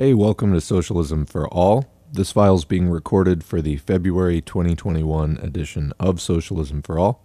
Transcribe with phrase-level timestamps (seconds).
[0.00, 1.84] Hey, welcome to Socialism for All.
[2.10, 7.22] This file is being recorded for the February 2021 edition of Socialism for All,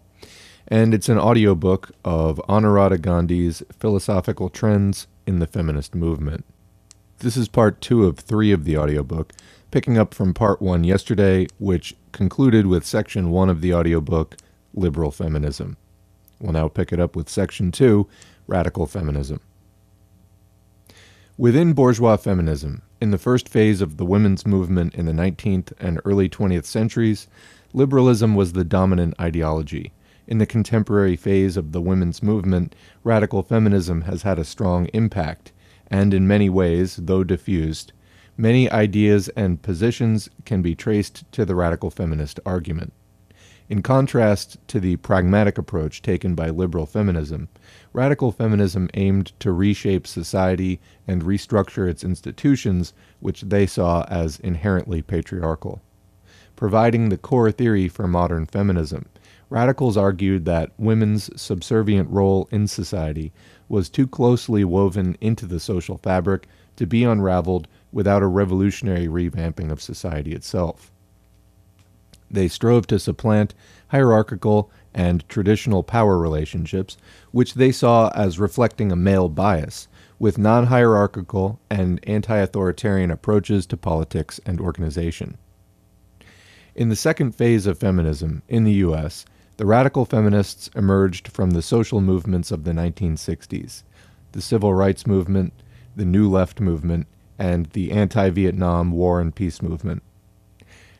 [0.67, 6.43] and it's an audiobook of Anuradha Ghandy's Philosophical Trends in the Feminist Movement.
[7.19, 9.31] This is part two of three of the audiobook,
[9.71, 14.35] picking up from part one yesterday, which concluded with section one of the audiobook,
[14.73, 15.77] Liberal Feminism.
[16.41, 18.09] We'll now pick it up with section two,
[18.47, 19.39] Radical Feminism.
[21.37, 25.99] Within bourgeois feminism, in the first phase of the women's movement in the 19th and
[26.05, 27.27] early 20th centuries,
[27.73, 29.91] liberalism was the dominant ideology.
[30.27, 35.51] In the contemporary phase of the women's movement, radical feminism has had a strong impact,
[35.91, 37.91] and in many ways, though diffused,
[38.37, 42.93] many ideas and positions can be traced to the radical feminist argument.
[43.67, 47.47] In contrast to the pragmatic approach taken by liberal feminism,
[47.93, 55.01] radical feminism aimed to reshape society and restructure its institutions, which they saw as inherently
[55.01, 55.81] patriarchal.
[56.55, 59.07] Providing the core theory for modern feminism,
[59.49, 63.33] radicals argued that women's subservient role in society
[63.67, 69.71] was too closely woven into the social fabric to be unraveled without a revolutionary revamping
[69.71, 70.91] of society itself.
[72.29, 73.53] They strove to supplant
[73.89, 76.97] hierarchical and traditional power relationships,
[77.31, 79.87] which they saw as reflecting a male bias,
[80.17, 85.37] with non hierarchical and anti authoritarian approaches to politics and organization.
[86.73, 89.25] In the second phase of feminism in the U.S.,
[89.57, 93.83] the radical feminists emerged from the social movements of the 1960s
[94.33, 95.53] the civil rights movement,
[95.95, 97.07] the New Left movement,
[97.39, 100.03] and the anti Vietnam War and Peace movement.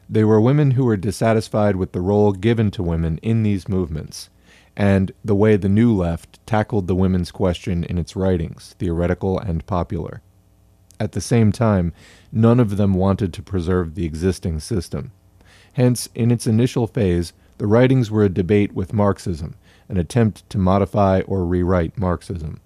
[0.09, 4.29] They were women who were dissatisfied with the role given to women in these movements,
[4.77, 9.65] and the way the New Left tackled the women's question in its writings, theoretical and
[9.65, 10.21] popular.
[10.99, 11.91] At the same time,
[12.31, 15.11] none of them wanted to preserve the existing system.
[15.73, 19.55] Hence, in its initial phase, the writings were a debate with Marxism,
[19.89, 22.59] an attempt to modify or rewrite Marxism.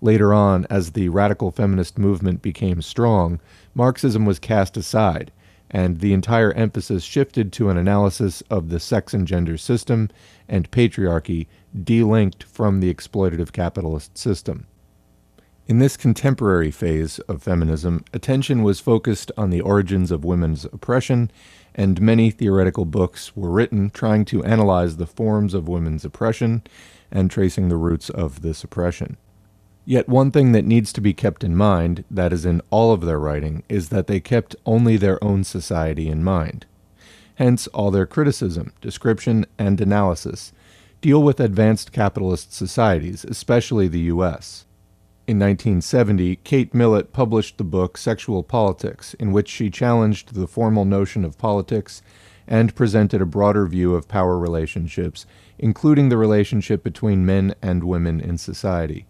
[0.00, 3.40] Later on, as the radical feminist movement became strong,
[3.74, 5.32] Marxism was cast aside,
[5.76, 10.08] and the entire emphasis shifted to an analysis of the sex and gender system
[10.48, 11.48] and patriarchy
[11.78, 14.66] delinked from the exploitative capitalist system.
[15.66, 21.30] In this contemporary phase of feminism, attention was focused on the origins of women's oppression,
[21.74, 26.62] and many theoretical books were written trying to analyze the forms of women's oppression
[27.10, 29.18] and tracing the roots of this oppression.
[29.88, 33.02] Yet one thing that needs to be kept in mind, that is in all of
[33.02, 36.66] their writing, is that they kept only their own society in mind.
[37.36, 40.52] Hence, all their criticism, description, and analysis
[41.00, 44.64] deal with advanced capitalist societies, especially the U.S.
[45.28, 50.84] In 1970, Kate Millett published the book Sexual Politics, in which she challenged the formal
[50.84, 52.02] notion of politics
[52.48, 55.26] and presented a broader view of power relationships,
[55.60, 59.06] including the relationship between men and women in society.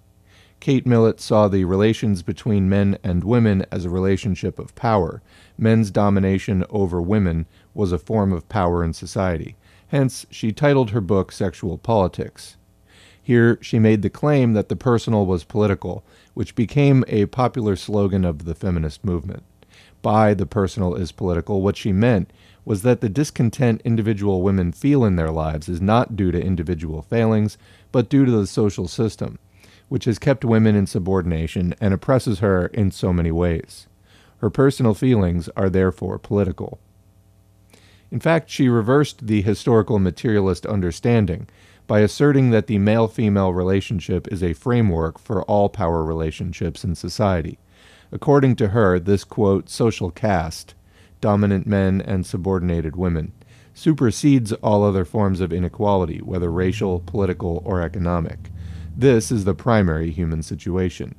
[0.59, 5.23] Kate Millett saw the relations between men and women as a relationship of power.
[5.59, 9.55] Men's domination over women was a form of power in society.
[9.89, 12.57] Hence, she titled her book Sexual Politics.
[13.23, 18.25] Here, she made the claim that the personal was political, which became a popular slogan
[18.25, 19.43] of the feminist movement.
[20.01, 22.33] By the personal is political, what she meant
[22.65, 27.03] was that the discontent individual women feel in their lives is not due to individual
[27.03, 27.59] failings,
[27.93, 29.39] but due to the social system
[29.89, 33.87] which has kept women in subordination and oppresses her in so many ways.
[34.39, 36.79] Her personal feelings are therefore political.
[38.11, 41.49] In fact, she reversed the historical materialist understanding
[41.87, 46.95] by asserting that the male female relationship is a framework for all power relationships in
[46.95, 47.59] society.
[48.13, 50.75] According to her, this quote, social caste,
[51.21, 53.33] dominant men and subordinated women,
[53.75, 58.51] supersedes all other forms of inequality, whether racial, political, or economic.
[58.99, 61.17] This is the primary human situation.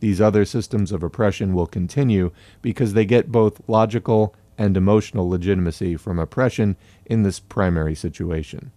[0.00, 5.96] These other systems of oppression will continue because they get both logical and emotional legitimacy
[5.96, 6.76] from oppression
[7.06, 8.72] in this primary situation.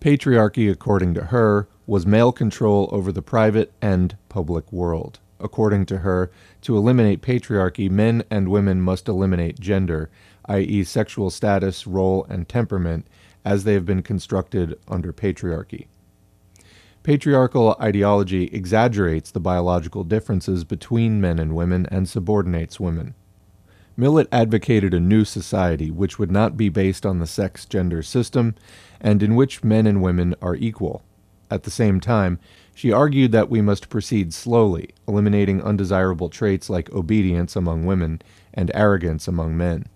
[0.00, 5.20] Patriarchy, according to her, was male control over the private and public world.
[5.38, 6.30] According to her,
[6.62, 10.08] to eliminate patriarchy, men and women must eliminate gender,
[10.46, 13.06] i.e., sexual status, role, and temperament,
[13.44, 15.88] as they have been constructed under patriarchy.
[17.02, 23.14] Patriarchal ideology exaggerates the biological differences between men and women and subordinates women.
[23.96, 28.54] Millett advocated a new society which would not be based on the sex gender system
[29.00, 31.02] and in which men and women are equal.
[31.50, 32.38] At the same time,
[32.80, 38.22] She argued that we must proceed slowly, eliminating undesirable traits like obedience among women
[38.54, 39.86] and arrogance among men.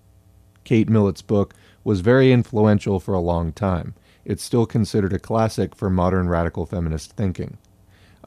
[0.64, 3.94] Kate Millett's book was very influential for a long time.
[4.24, 7.58] It's still considered a classic for modern radical feminist thinking.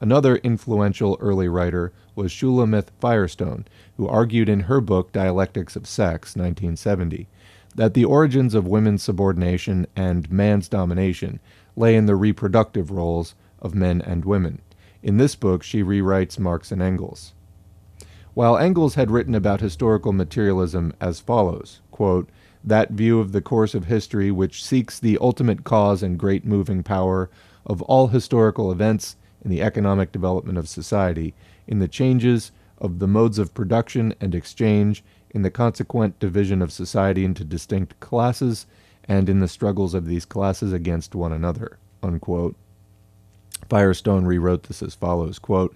[0.00, 3.66] Another influential early writer was Shulamith Firestone,
[3.96, 7.26] who argued in her book Dialectics of Sex, 1970,
[7.74, 11.40] that the origins of women's subordination and man's domination
[11.74, 14.60] lay in the reproductive roles of men and women.
[15.02, 17.32] In this book, she rewrites Marx and Engels.
[18.34, 22.28] While Engels had written about historical materialism as follows quote,
[22.64, 26.82] that view of the course of history which seeks the ultimate cause and great moving
[26.82, 27.30] power
[27.66, 31.34] of all historical events in the economic development of society,
[31.66, 36.72] in the changes of the modes of production and exchange, in the consequent division of
[36.72, 38.66] society into distinct classes,
[39.04, 41.78] and in the struggles of these classes against one another.
[42.02, 42.56] Unquote.
[43.68, 45.74] Firestone rewrote this as follows quote,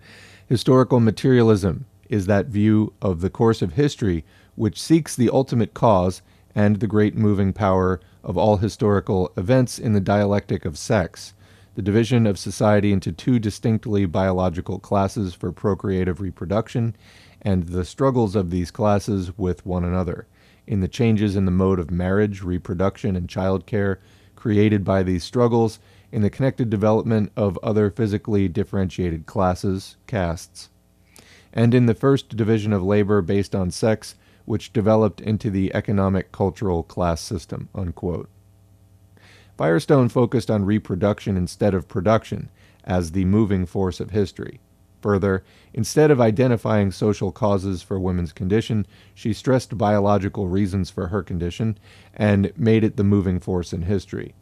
[0.48, 4.24] Historical materialism is that view of the course of history
[4.54, 6.20] which seeks the ultimate cause
[6.54, 11.34] and the great moving power of all historical events in the dialectic of sex,
[11.74, 16.94] the division of society into two distinctly biological classes for procreative reproduction,
[17.40, 20.26] and the struggles of these classes with one another,
[20.66, 23.96] in the changes in the mode of marriage, reproduction, and childcare
[24.36, 25.78] created by these struggles,
[26.10, 30.68] in the connected development of other physically differentiated classes, castes,
[31.54, 34.14] and in the first division of labor based on sex
[34.44, 37.68] which developed into the economic cultural class system.
[37.74, 38.28] Unquote.
[39.56, 42.50] Firestone focused on reproduction instead of production
[42.84, 44.60] as the moving force of history.
[45.02, 45.42] Further,
[45.74, 51.78] instead of identifying social causes for women's condition, she stressed biological reasons for her condition
[52.14, 54.34] and made it the moving force in history.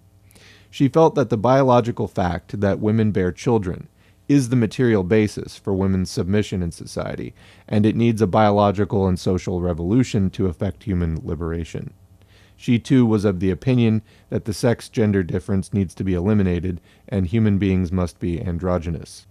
[0.70, 3.88] She felt that the biological fact that women bear children
[4.30, 7.34] is the material basis for women's submission in society,
[7.66, 11.92] and it needs a biological and social revolution to effect human liberation.
[12.54, 16.80] She too was of the opinion that the sex gender difference needs to be eliminated
[17.08, 19.26] and human beings must be androgynous.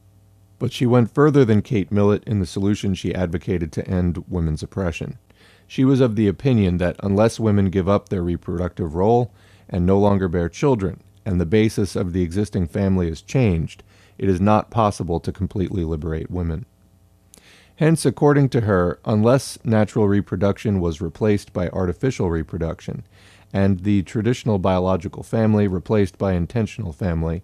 [0.57, 4.63] But she went further than Kate Millett in the solution she advocated to end women's
[4.63, 5.17] oppression.
[5.65, 9.31] She was of the opinion that unless women give up their reproductive role
[9.69, 13.81] and no longer bear children, and the basis of the existing family is changed,
[14.19, 16.65] it is not possible to completely liberate women.
[17.77, 23.03] Hence, according to her, unless natural reproduction was replaced by artificial reproduction,
[23.53, 27.41] and the traditional biological family replaced by intentional family,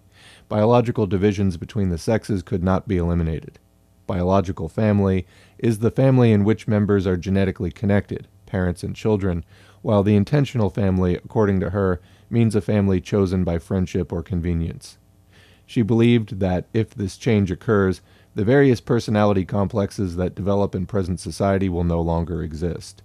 [0.50, 3.58] biological divisions between the sexes could not be eliminated.
[4.06, 5.26] Biological family
[5.58, 9.42] is the family in which members are genetically connected, parents and children,
[9.80, 14.98] while the intentional family, according to her, means a family chosen by friendship or convenience.
[15.66, 18.00] She believed that if this change occurs,
[18.34, 23.02] the various personality complexes that develop in present society will no longer exist.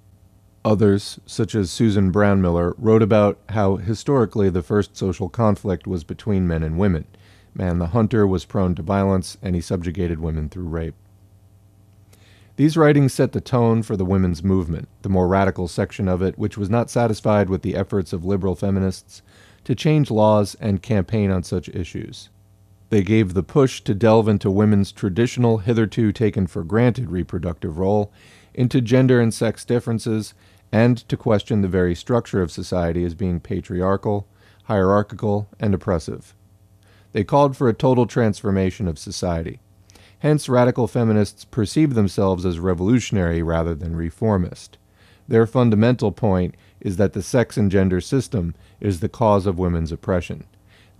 [0.63, 6.47] Others, such as Susan Brownmiller, wrote about how historically the first social conflict was between
[6.47, 7.05] men and women.
[7.55, 10.95] Man the hunter was prone to violence, and he subjugated women through rape.
[12.57, 16.37] These writings set the tone for the women's movement, the more radical section of it,
[16.37, 19.23] which was not satisfied with the efforts of liberal feminists
[19.63, 22.29] to change laws and campaign on such issues.
[22.91, 28.11] They gave the push to delve into women's traditional, hitherto taken for granted reproductive role,
[28.53, 30.33] into gender and sex differences,
[30.73, 34.27] and to question the very structure of society as being patriarchal,
[34.65, 36.35] hierarchical, and oppressive.
[37.13, 39.61] They called for a total transformation of society.
[40.19, 44.77] Hence, radical feminists perceive themselves as revolutionary rather than reformist.
[45.29, 49.93] Their fundamental point is that the sex and gender system is the cause of women's
[49.93, 50.43] oppression.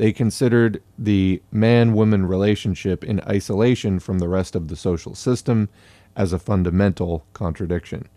[0.02, 5.70] They considered the man woman relationship in isolation from the rest of the social system
[6.16, 8.08] as a fundamental contradiction.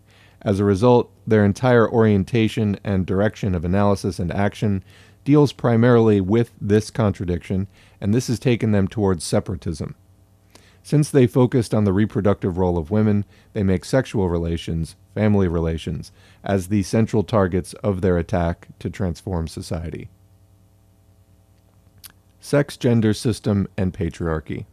[0.41, 4.83] As a result, their entire orientation and direction of analysis and action
[5.23, 7.67] deals primarily with this contradiction,
[8.01, 9.93] and this has taken them towards separatism.
[10.81, 16.11] Since they focused on the reproductive role of women, they make sexual relations, family relations,
[16.43, 20.09] as the central targets of their attack to transform society
[22.45, 24.65] sex, gender system, and patriarchy.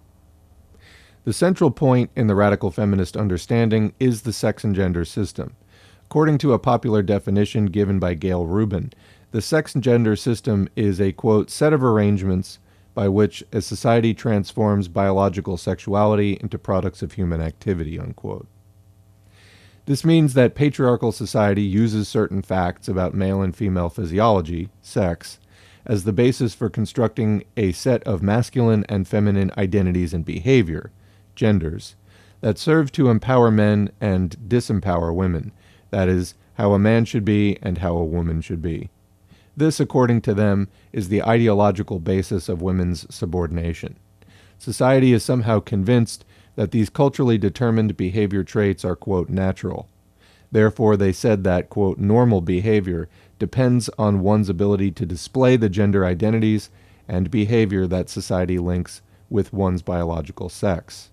[1.25, 5.57] The central point in the radical feminist understanding is the sex and gender system.
[6.05, 8.93] According to a popular definition given by Gayle Rubin,
[9.31, 12.59] the sex and gender system is a quote set of arrangements
[12.93, 18.47] by which a society transforms biological sexuality into products of human activity unquote.
[19.87, 25.39] This means that patriarchal society uses certain facts about male and female physiology, sex,
[25.85, 30.91] as the basis for constructing a set of masculine and feminine identities and behavior,
[31.35, 31.97] genders,
[32.41, 35.53] that serve to empower men and disempower women,
[35.91, 38.91] that is, how a man should be and how a woman should be.
[39.57, 43.97] This, according to them, is the ideological basis of women's subordination.
[44.59, 46.25] Society is somehow convinced
[46.57, 49.89] that these culturally determined behavior traits are, quote, natural.
[50.51, 53.09] Therefore, they said that, quote, normal behavior
[53.43, 56.71] depends on one's ability to display the gender identities
[57.09, 61.11] and behavior that society links with one's biological sex.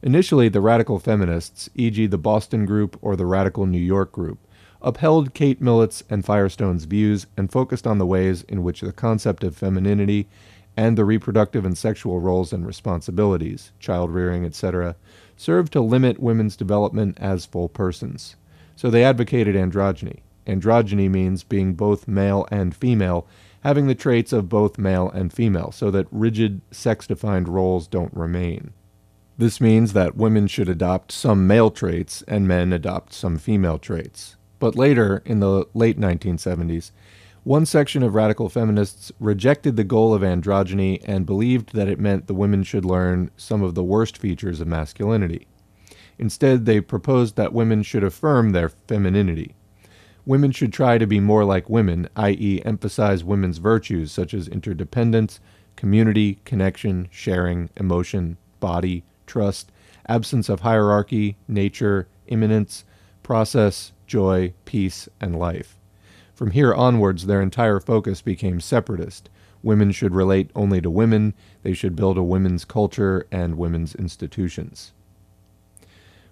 [0.00, 4.38] Initially, the radical feminists, e.g., the Boston Group or the Radical New York Group,
[4.80, 9.42] upheld Kate Millett's and Firestone's views and focused on the ways in which the concept
[9.42, 10.28] of femininity
[10.76, 14.94] and the reproductive and sexual roles and responsibilities, child rearing, etc.,
[15.36, 18.36] served to limit women's development as full persons.
[18.76, 20.20] So they advocated androgyny.
[20.48, 23.26] Androgyny means being both male and female,
[23.60, 28.14] having the traits of both male and female, so that rigid sex defined roles don't
[28.14, 28.72] remain.
[29.36, 34.36] This means that women should adopt some male traits and men adopt some female traits.
[34.58, 36.90] But later, in the late 1970s,
[37.44, 42.26] one section of radical feminists rejected the goal of androgyny and believed that it meant
[42.26, 45.46] the women should learn some of the worst features of masculinity.
[46.18, 49.54] Instead, they proposed that women should affirm their femininity.
[50.28, 55.40] Women should try to be more like women, i.e., emphasize women's virtues such as interdependence,
[55.74, 59.72] community, connection, sharing, emotion, body, trust,
[60.06, 62.84] absence of hierarchy, nature, immanence,
[63.22, 65.78] process, joy, peace, and life.
[66.34, 69.30] From here onwards, their entire focus became separatist.
[69.62, 71.32] Women should relate only to women,
[71.62, 74.92] they should build a women's culture and women's institutions.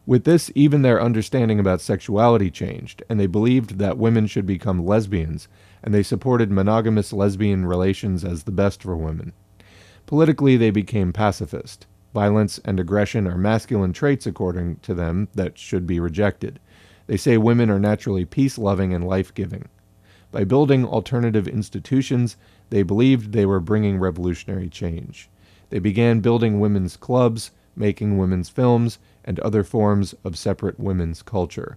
[0.06, 4.86] With this, even their understanding about sexuality changed, and they believed that women should become
[4.86, 5.48] lesbians,
[5.82, 9.32] and they supported monogamous lesbian relations as the best for women.
[10.06, 11.86] Politically, they became pacifist.
[12.14, 16.60] Violence and aggression are masculine traits, according to them, that should be rejected.
[17.08, 19.68] They say women are naturally peace loving and life giving.
[20.30, 22.36] By building alternative institutions,
[22.70, 25.28] they believed they were bringing revolutionary change.
[25.70, 31.76] They began building women's clubs, making women's films, and other forms of separate women's culture.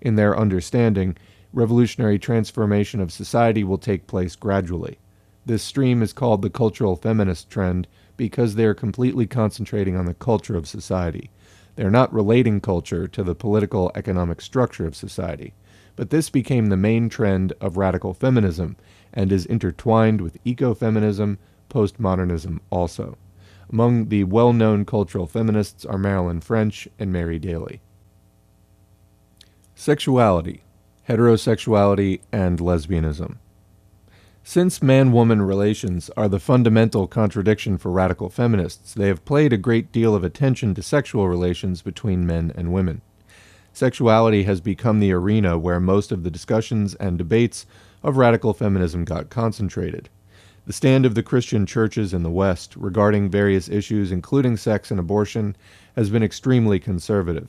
[0.00, 1.16] In their understanding,
[1.52, 4.98] revolutionary transformation of society will take place gradually.
[5.46, 10.14] This stream is called the cultural feminist trend because they are completely concentrating on the
[10.14, 11.30] culture of society.
[11.76, 15.54] They are not relating culture to the political economic structure of society.
[15.96, 18.76] But this became the main trend of radical feminism
[19.12, 21.38] and is intertwined with ecofeminism,
[21.70, 23.16] postmodernism also.
[23.72, 27.80] Among the well known cultural feminists are Marilyn French and Mary Daly.
[29.74, 30.62] Sexuality,
[31.08, 33.36] heterosexuality, and lesbianism.
[34.46, 39.56] Since man woman relations are the fundamental contradiction for radical feminists, they have played a
[39.56, 43.00] great deal of attention to sexual relations between men and women.
[43.72, 47.64] Sexuality has become the arena where most of the discussions and debates
[48.02, 50.10] of radical feminism got concentrated.
[50.66, 54.98] The stand of the Christian churches in the West regarding various issues, including sex and
[54.98, 55.56] abortion,
[55.94, 57.48] has been extremely conservative.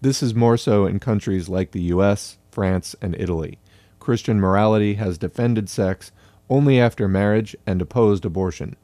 [0.00, 3.58] This is more so in countries like the US, France, and Italy.
[3.98, 6.12] Christian morality has defended sex
[6.48, 8.76] only after marriage and opposed abortion.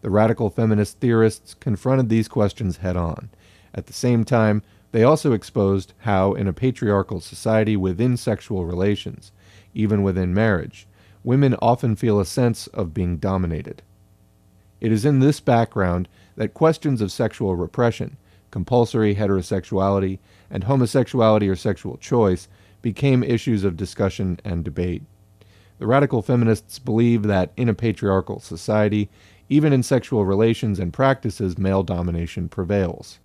[0.00, 3.28] The radical feminist theorists confronted these questions head on.
[3.74, 4.62] At the same time,
[4.92, 9.30] they also exposed how, in a patriarchal society within sexual relations,
[9.74, 10.86] even within marriage,
[11.24, 13.82] women often feel a sense of being dominated.
[14.80, 18.16] It is in this background that questions of sexual repression,
[18.50, 20.18] compulsory heterosexuality,
[20.50, 22.48] and homosexuality or sexual choice
[22.82, 25.02] became issues of discussion and debate.
[25.78, 29.10] The radical feminists believe that in a patriarchal society,
[29.48, 33.18] even in sexual relations and practices, male domination prevails.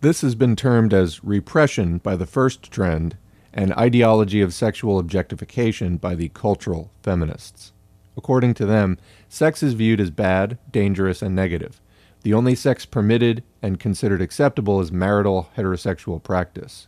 [0.00, 3.16] This has been termed as repression by the first trend
[3.56, 7.72] and ideology of sexual objectification by the cultural feminists.
[8.14, 8.98] According to them,
[9.30, 11.80] sex is viewed as bad, dangerous, and negative.
[12.22, 16.86] The only sex permitted and considered acceptable is marital heterosexual practice.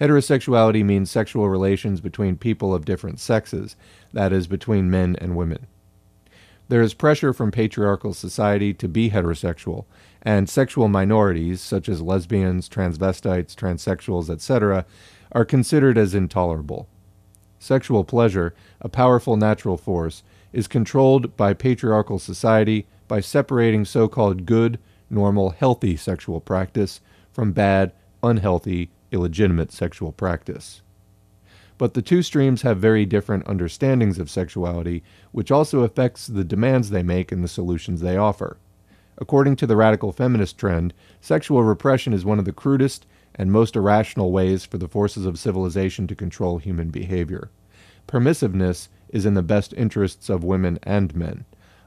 [0.00, 3.76] Heterosexuality means sexual relations between people of different sexes,
[4.12, 5.66] that is, between men and women.
[6.68, 9.84] There is pressure from patriarchal society to be heterosexual,
[10.22, 14.86] and sexual minorities, such as lesbians, transvestites, transsexuals, etc.,
[15.32, 16.88] are considered as intolerable.
[17.58, 20.22] Sexual pleasure, a powerful natural force,
[20.52, 24.78] is controlled by patriarchal society by separating so called good,
[25.10, 27.00] normal, healthy sexual practice
[27.32, 30.82] from bad, unhealthy, illegitimate sexual practice.
[31.82, 36.90] but the two streams have very different understandings of sexuality, which also affects the demands
[36.90, 38.56] they make and the solutions they offer.
[39.18, 43.76] According to the radical feminist trend, sexual repression is one of the crudest and most
[43.76, 47.50] irrational ways for the forces of civilization to control human behavior.
[48.06, 51.44] Permissiveness is in the best interests of women and men.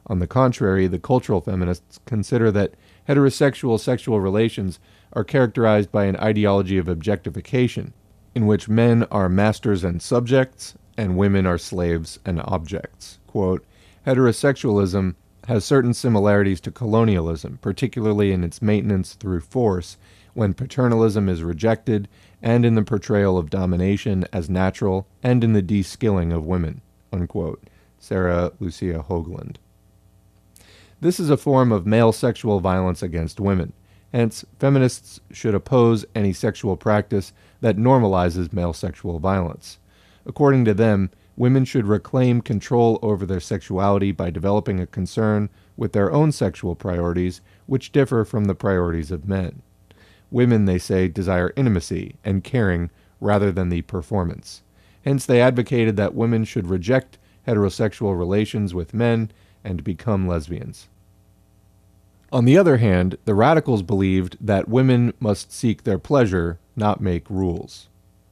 [0.08, 2.76] On the contrary, the cultural feminists consider that
[3.08, 4.80] heterosexual sexual relations
[5.14, 7.94] are characterized by an ideology of objectification,
[8.36, 13.20] in which men are masters and subjects, and women are slaves and objects.
[13.28, 13.66] Quote,
[14.06, 15.16] Heterosexualism
[15.48, 19.98] has certain similarities to colonialism, particularly in its maintenance through force
[20.36, 22.08] when paternalism is rejected,
[22.42, 26.82] and in the portrayal of domination as natural, and in the de-skilling of women.
[27.12, 27.64] Unquote.
[27.98, 29.56] Sarah Lucia Hoagland.
[31.02, 33.74] This is a form of male sexual violence against women.
[34.14, 39.80] Hence, feminists should oppose any sexual practice that normalizes male sexual violence.
[40.26, 45.94] According to them, women should reclaim control over their sexuality by developing a concern with
[45.94, 49.62] their own sexual priorities, which differ from the priorities of men.
[50.32, 52.90] Women, they say, desire intimacy and caring
[53.20, 54.62] rather than the performance.
[55.04, 57.18] Hence, they advocated that women should reject
[57.48, 59.32] heterosexual relations with men
[59.64, 60.88] and become lesbians.
[62.32, 67.30] On the other hand, the radicals believed that women must seek their pleasure, not make
[67.30, 67.88] rules.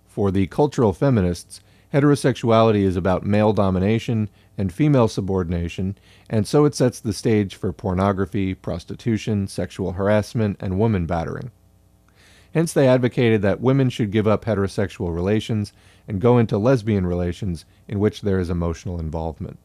[0.08, 1.62] For the cultural feminists,
[1.94, 5.96] heterosexuality is about male domination and female subordination,
[6.30, 11.52] and so it sets the stage for pornography, prostitution, sexual harassment, and woman battering.
[12.54, 15.74] Hence, they advocated that women should give up heterosexual relations
[16.08, 19.58] and go into lesbian relations in which there is emotional involvement.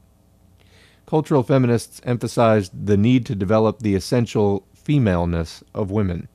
[1.06, 6.28] Cultural feminists emphasized the need to develop the essential femaleness of women.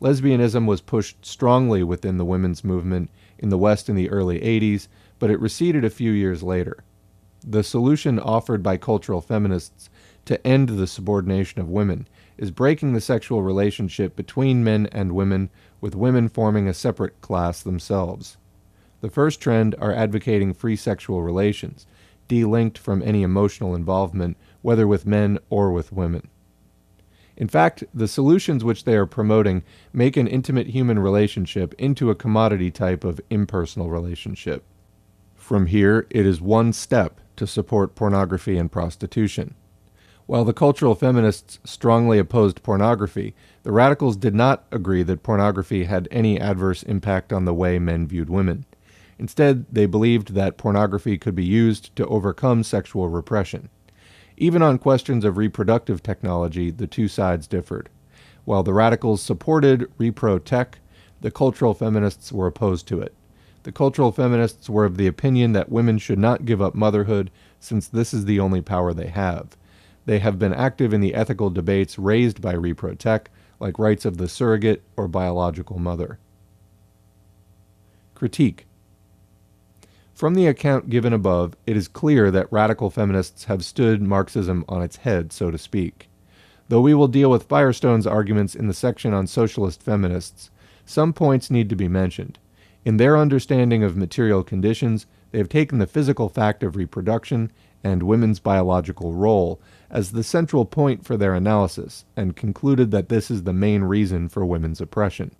[0.00, 4.88] Lesbianism was pushed strongly within the women's movement in the West in the early 80s,
[5.18, 6.84] but it receded a few years later.
[7.44, 9.90] The solution offered by cultural feminists
[10.24, 12.06] to end the subordination of women
[12.36, 17.62] is breaking the sexual relationship between men and women, with women forming a separate class
[17.62, 18.36] themselves.
[19.00, 21.86] The first trend are advocating free sexual relations,
[22.28, 26.28] delinked from any emotional involvement, whether with men or with women.
[27.36, 32.16] In fact, the solutions which they are promoting make an intimate human relationship into a
[32.16, 34.64] commodity type of impersonal relationship.
[35.36, 39.54] From here, it is one step to support pornography and prostitution.
[40.26, 43.34] While the cultural feminists strongly opposed pornography,
[43.68, 48.08] the radicals did not agree that pornography had any adverse impact on the way men
[48.08, 48.64] viewed women.
[49.18, 53.68] Instead, they believed that pornography could be used to overcome sexual repression.
[54.38, 57.90] Even on questions of reproductive technology, the two sides differed.
[58.46, 60.78] While the radicals supported repro tech,
[61.20, 63.12] the cultural feminists were opposed to it.
[63.64, 67.86] The cultural feminists were of the opinion that women should not give up motherhood since
[67.86, 69.58] this is the only power they have.
[70.06, 73.26] They have been active in the ethical debates raised by ReproTech,
[73.60, 76.18] like rights of the surrogate or biological mother.
[78.14, 78.66] Critique
[80.14, 84.82] From the account given above, it is clear that radical feminists have stood Marxism on
[84.82, 86.08] its head, so to speak.
[86.68, 90.50] Though we will deal with Firestone's arguments in the section on socialist feminists,
[90.84, 92.38] some points need to be mentioned.
[92.84, 97.50] In their understanding of material conditions, they have taken the physical fact of reproduction
[97.84, 103.30] and women's biological role as the central point for their analysis and concluded that this
[103.30, 105.34] is the main reason for women's oppression.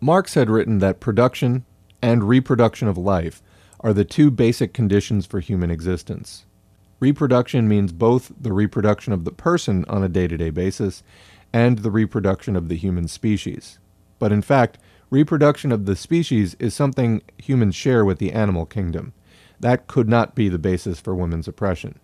[0.00, 1.64] Marx had written that production
[2.00, 3.42] and reproduction of life
[3.80, 6.44] are the two basic conditions for human existence.
[6.98, 11.02] Reproduction means both the reproduction of the person on a day to day basis
[11.52, 13.78] and the reproduction of the human species.
[14.18, 14.78] But in fact,
[15.10, 19.12] reproduction of the species is something humans share with the animal kingdom.
[19.60, 21.98] That could not be the basis for women's oppression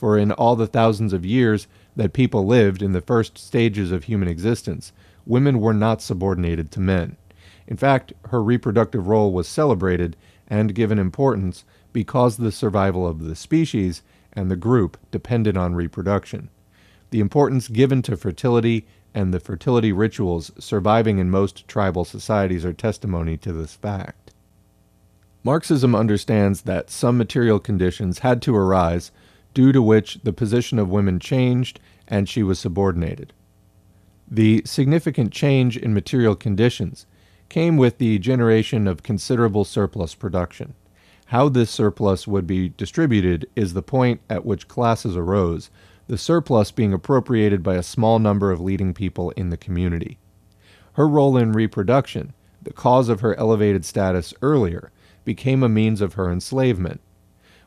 [0.00, 4.04] for in all the thousands of years that people lived in the first stages of
[4.04, 4.94] human existence,
[5.26, 7.18] women were not subordinated to men.
[7.66, 10.16] In fact, her reproductive role was celebrated
[10.48, 14.00] and given importance because the survival of the species
[14.32, 16.48] and the group depended on reproduction.
[17.10, 22.72] The importance given to fertility and the fertility rituals surviving in most tribal societies are
[22.72, 24.32] testimony to this fact.
[25.44, 29.12] Marxism understands that some material conditions had to arise
[29.54, 33.32] due to which the position of women changed and she was subordinated.
[34.28, 37.06] The significant change in material conditions
[37.48, 40.74] came with the generation of considerable surplus production.
[41.26, 45.70] How this surplus would be distributed is the point at which classes arose,
[46.06, 50.18] the surplus being appropriated by a small number of leading people in the community.
[50.94, 52.32] Her role in reproduction,
[52.62, 54.90] the cause of her elevated status earlier,
[55.24, 57.00] became a means of her enslavement.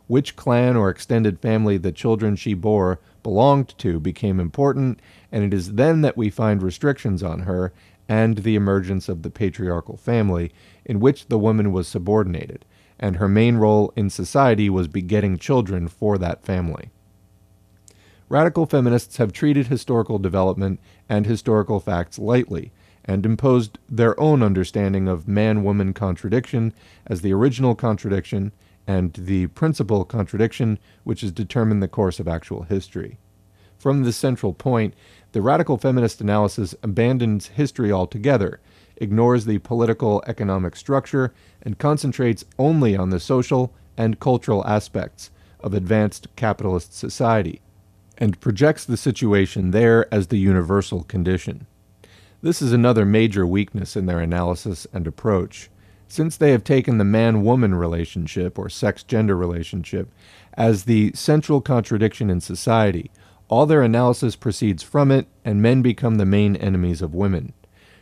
[0.08, 5.00] Which clan or extended family the children she bore belonged to became important,
[5.32, 7.72] and it is then that we find restrictions on her
[8.10, 10.52] and the emergence of the patriarchal family,
[10.86, 12.66] in which the woman was subordinated,
[13.00, 16.90] and her main role in society was begetting children for that family.
[18.28, 22.72] Radical feminists have treated historical development and historical facts lightly,
[23.06, 26.74] and imposed their own understanding of man woman contradiction
[27.06, 28.52] as the original contradiction
[28.88, 33.18] and the principal contradiction which has determined the course of actual history.
[33.78, 34.94] From this central point,
[35.34, 38.60] the radical feminist analysis abandons history altogether,
[38.98, 45.74] ignores the political economic structure, and concentrates only on the social and cultural aspects of
[45.74, 47.62] advanced capitalist society,
[48.18, 51.66] and projects the situation there as the universal condition.
[52.42, 55.70] This is another major weakness in their analysis and approach.
[56.14, 60.14] Since they have taken the man woman relationship, or sex gender relationship,
[60.54, 63.10] as the central contradiction in society,
[63.48, 67.54] all their analysis proceeds from it, and men become the main enemies of women.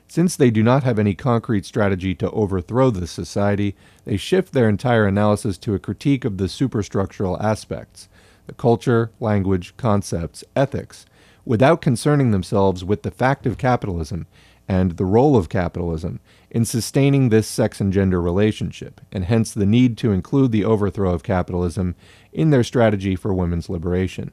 [0.09, 4.67] Since they do not have any concrete strategy to overthrow this society, they shift their
[4.67, 8.09] entire analysis to a critique of the superstructural aspects
[8.45, 11.05] the culture, language, concepts, ethics
[11.45, 14.27] without concerning themselves with the fact of capitalism
[14.71, 19.65] and the role of capitalism in sustaining this sex and gender relationship, and hence the
[19.65, 21.93] need to include the overthrow of capitalism
[22.31, 24.31] in their strategy for women's liberation.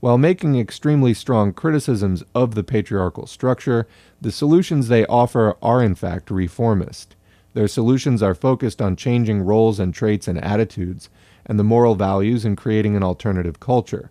[0.00, 3.88] While making extremely strong criticisms of the patriarchal structure,
[4.20, 7.16] the solutions they offer are in fact reformist.
[7.54, 11.08] Their solutions are focused on changing roles and traits and attitudes,
[11.46, 14.10] and the moral values and creating an alternative culture.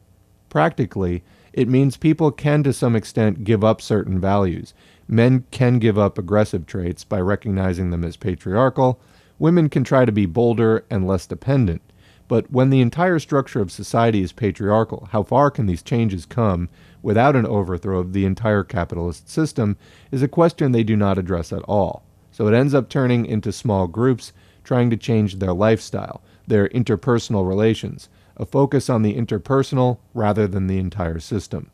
[0.49, 1.21] Practically,
[1.53, 4.73] it means people can to some extent give up certain values.
[5.07, 8.99] Men can give up aggressive traits by recognizing them as patriarchal.
[9.37, 11.81] Women can try to be bolder and less dependent.
[12.29, 16.69] But when the entire structure of society is patriarchal, how far can these changes come
[17.01, 19.75] without an overthrow of the entire capitalist system
[20.11, 22.03] is a question they do not address at all.
[22.31, 24.31] So it ends up turning into small groups
[24.63, 28.07] trying to change their lifestyle, their interpersonal relations,
[28.41, 31.69] a focus on the interpersonal rather than the entire system.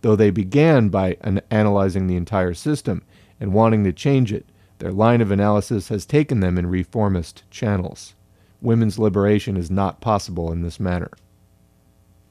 [0.00, 3.02] Though they began by an analyzing the entire system
[3.38, 4.46] and wanting to change it,
[4.78, 8.14] their line of analysis has taken them in reformist channels.
[8.62, 11.10] Women's liberation is not possible in this manner.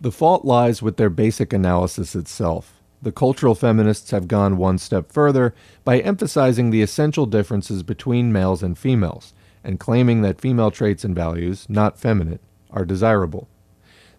[0.01, 2.81] The fault lies with their basic analysis itself.
[3.03, 8.63] The cultural feminists have gone one step further by emphasizing the essential differences between males
[8.63, 12.39] and females, and claiming that female traits and values, not feminine,
[12.71, 13.47] are desirable.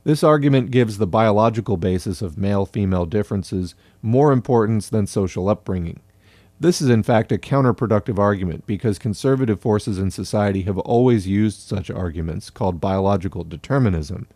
[0.06, 5.98] This argument gives the biological basis of male female differences more importance than social upbringing.
[6.60, 11.58] This is in fact a counterproductive argument because conservative forces in society have always used
[11.58, 14.28] such arguments, called biological determinism,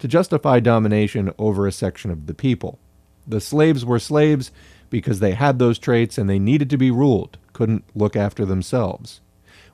[0.00, 2.80] to justify domination over a section of the people.
[3.24, 4.50] The slaves were slaves
[4.90, 9.20] because they had those traits and they needed to be ruled, couldn't look after themselves.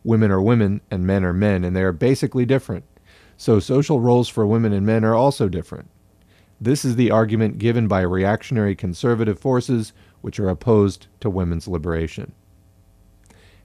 [0.04, 2.84] Women are women and men are men, and they are basically different.
[3.40, 5.88] So social roles for women and men are also different.
[6.60, 12.32] This is the argument given by reactionary conservative forces which are opposed to women's liberation.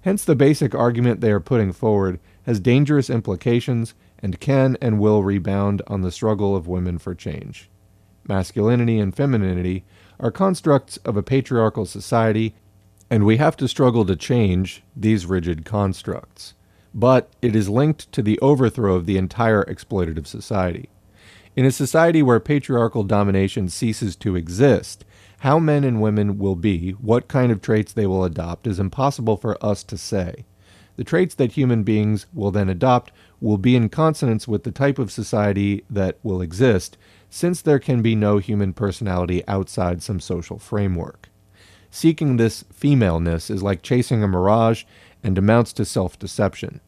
[0.01, 5.23] Hence, the basic argument they are putting forward has dangerous implications and can and will
[5.23, 7.71] rebound on the struggle of women for change.
[8.27, 9.85] Masculinity and femininity
[10.19, 12.55] are constructs of a patriarchal society,
[13.09, 16.53] and we have to struggle to change these rigid constructs
[16.93, 20.89] but it is linked to the overthrow of the entire exploitative society.
[21.55, 25.05] In a society where patriarchal domination ceases to exist,
[25.39, 29.37] how men and women will be, what kind of traits they will adopt, is impossible
[29.37, 30.45] for us to say.
[30.95, 34.99] The traits that human beings will then adopt will be in consonance with the type
[34.99, 36.97] of society that will exist,
[37.29, 41.29] since there can be no human personality outside some social framework.
[41.89, 44.83] Seeking this femaleness is like chasing a mirage
[45.23, 46.79] and amounts to self deception.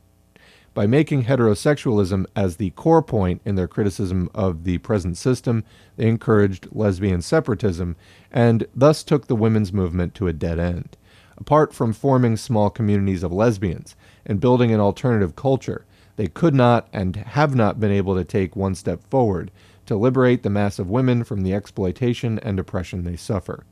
[0.75, 5.63] By making heterosexualism as the core point in their criticism of the present system,
[5.95, 7.95] they encouraged lesbian separatism
[8.29, 10.97] and thus took the women's movement to a dead end.
[11.37, 15.85] Apart from forming small communities of lesbians and building an alternative culture,
[16.17, 19.51] they could not and have not been able to take one step forward
[19.85, 23.63] to liberate the mass of women from the exploitation and oppression they suffer.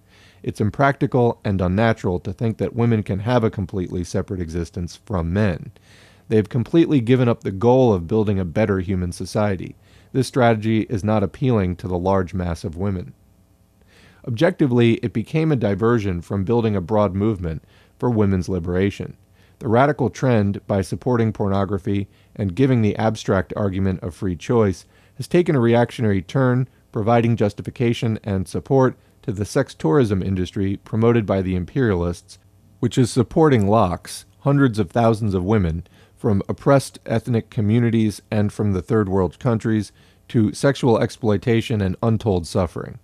[0.42, 5.34] It's impractical and unnatural to think that women can have a completely separate existence from
[5.34, 5.72] men.
[6.30, 9.76] They've completely given up the goal of building a better human society.
[10.12, 13.14] This strategy is not appealing to the large mass of women.
[14.26, 17.64] Objectively, it became a diversion from building a broad movement
[17.98, 19.18] for women's liberation.
[19.64, 25.26] the radical trend, by supporting pornography and giving the abstract argument of free choice, has
[25.26, 31.42] taken a reactionary turn, providing justification and support to the sex tourism industry promoted by
[31.42, 32.40] the imperialists,
[32.82, 35.88] which is supporting lakhs, hundreds of thousands of women,
[36.24, 39.92] from oppressed ethnic communities and from the third world countries
[40.30, 42.98] to sexual exploitation and untold suffering.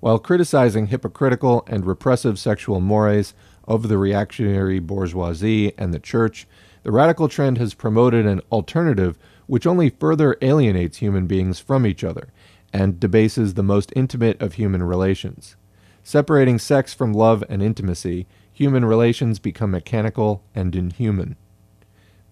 [0.00, 3.34] While criticizing hypocritical and repressive sexual mores
[3.68, 6.46] of the reactionary bourgeoisie and the church,
[6.82, 12.02] the radical trend has promoted an alternative which only further alienates human beings from each
[12.02, 12.28] other
[12.72, 15.56] and debases the most intimate of human relations.
[16.02, 21.36] Separating sex from love and intimacy, human relations become mechanical and inhuman.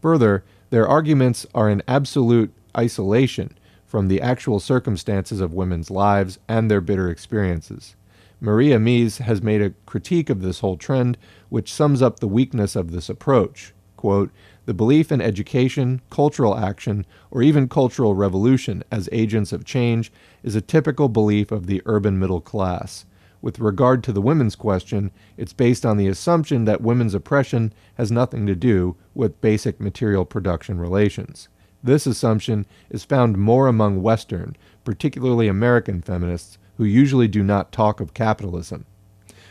[0.05, 6.71] Further, their arguments are in absolute isolation from the actual circumstances of women's lives and
[6.71, 7.97] their bitter experiences.
[8.39, 11.17] Maria Mies has made a critique of this whole trend,
[11.49, 13.73] which sums up the weakness of this approach.
[13.97, 14.31] Quote,
[14.67, 20.13] the belief in education, cultural action, or even cultural revolution as agents of change
[20.43, 23.07] is a typical belief of the urban middle class.
[23.45, 28.11] With regard to the women's question, it's based on the assumption that women's oppression has
[28.11, 31.51] nothing to do with basic material production relations.
[31.83, 38.01] This assumption is found more among Western, particularly American feminists, who usually do not talk
[38.01, 38.87] of capitalism.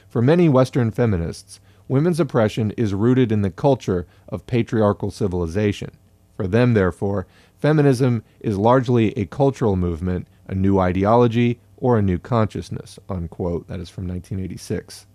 [0.09, 5.91] For many Western feminists, women's oppression is rooted in the culture of patriarchal civilization.
[6.35, 7.27] For them, therefore,
[7.59, 12.97] feminism is largely a cultural movement, a new ideology, or a new consciousness.
[13.09, 13.67] Unquote.
[13.67, 15.05] That is from 1986.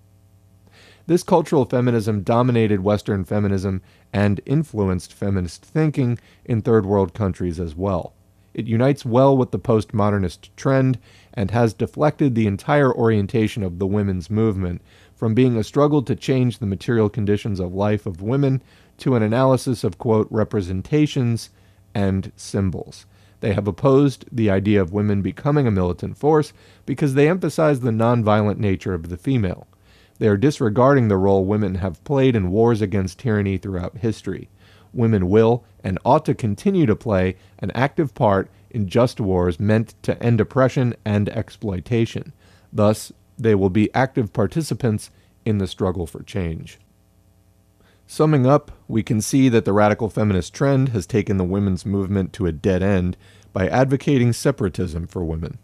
[1.06, 3.80] This cultural feminism dominated Western feminism
[4.12, 8.12] and influenced feminist thinking in third world countries as well.
[8.52, 10.98] It unites well with the postmodernist trend
[11.32, 14.82] and has deflected the entire orientation of the women's movement
[15.14, 18.62] from being a struggle to change the material conditions of life of women
[18.98, 21.48] to an analysis of, quote, representations
[21.94, 23.06] and symbols.
[23.40, 26.52] They have opposed the idea of women becoming a militant force
[26.86, 29.66] because they emphasize the nonviolent nature of the female.
[30.18, 34.48] They are disregarding the role women have played in wars against tyranny throughout history.
[34.92, 39.94] Women will and ought to continue to play an active part in just wars meant
[40.02, 42.32] to end oppression and exploitation.
[42.72, 45.10] Thus, they will be active participants
[45.44, 46.78] in the struggle for change.
[48.10, 52.32] Summing up, we can see that the radical feminist trend has taken the women's movement
[52.32, 53.18] to a dead end
[53.52, 55.58] by advocating separatism for women.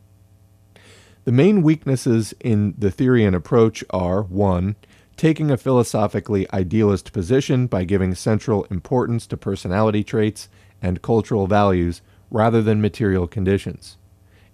[1.24, 4.76] The main weaknesses in the theory and approach are 1.
[5.16, 10.50] Taking a philosophically idealist position by giving central importance to personality traits
[10.82, 13.96] and cultural values rather than material conditions.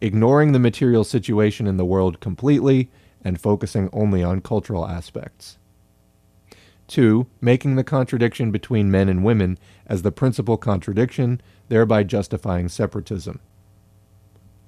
[0.00, 2.88] Ignoring the material situation in the world completely
[3.24, 5.58] and focusing only on cultural aspects.
[6.90, 7.26] 2.
[7.40, 13.40] Making the contradiction between men and women as the principal contradiction, thereby justifying separatism.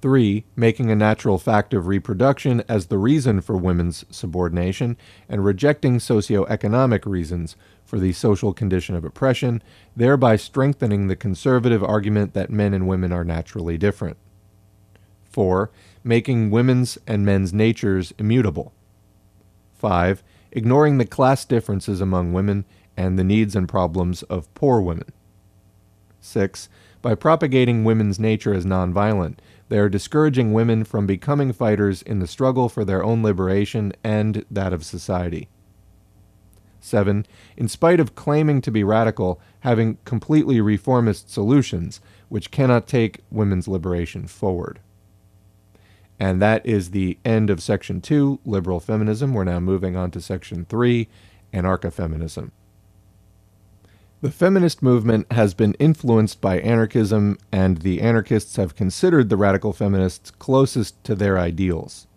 [0.01, 0.45] 3.
[0.55, 4.97] Making a natural fact of reproduction as the reason for women's subordination,
[5.29, 7.55] and rejecting socioeconomic reasons
[7.85, 9.61] for the social condition of oppression,
[9.95, 14.17] thereby strengthening the conservative argument that men and women are naturally different.
[15.29, 15.71] 4.
[16.03, 18.73] Making women's and men's natures immutable.
[19.73, 20.23] 5.
[20.55, 22.63] Ignoring the class differences among women
[22.95, 25.11] and the needs and problems of poor women.
[26.21, 26.69] 6.
[27.01, 29.39] By propagating women's nature as nonviolent,
[29.69, 34.45] they are discouraging women from becoming fighters in the struggle for their own liberation and
[34.51, 35.49] that of society.
[36.79, 37.25] 7.
[37.57, 43.67] In spite of claiming to be radical, having completely reformist solutions, which cannot take women's
[43.67, 44.79] liberation forward.
[46.19, 49.33] And that is the end of Section 2, Liberal Feminism.
[49.33, 51.07] We're now moving on to Section 3,
[51.53, 52.51] Anarcha Feminism.
[54.21, 59.73] The feminist movement has been influenced by anarchism, and the anarchists have considered the radical
[59.73, 62.07] feminists closest to their ideals.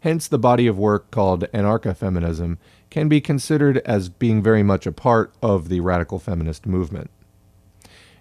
[0.00, 2.58] Hence, the body of work called Anarcha Feminism
[2.90, 7.10] can be considered as being very much a part of the radical feminist movement.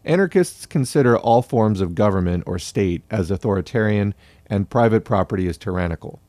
[0.06, 4.14] Anarchists consider all forms of government or state as authoritarian
[4.54, 6.22] and private property as tyrannical.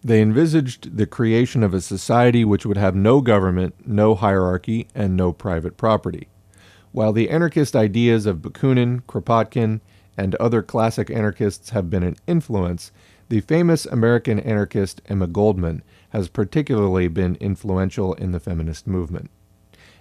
[0.00, 5.16] They envisaged the creation of a society which would have no government, no hierarchy, and
[5.16, 6.28] no private property.
[6.92, 9.80] While the anarchist ideas of Bakunin, Kropotkin,
[10.16, 12.92] and other classic anarchists have been an influence,
[13.28, 19.32] the famous American anarchist Emma Goldman has particularly been influential in the feminist movement.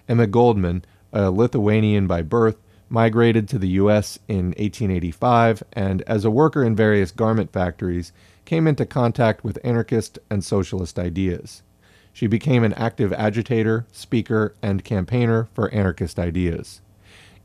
[0.07, 2.57] Emma Goldman, a Lithuanian by birth,
[2.89, 4.19] migrated to the U.S.
[4.27, 8.11] in 1885 and, as a worker in various garment factories,
[8.45, 11.63] came into contact with anarchist and socialist ideas.
[12.11, 16.81] She became an active agitator, speaker, and campaigner for anarchist ideas.